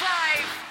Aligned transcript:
Hold, 0.00 0.67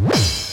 you 0.00 0.47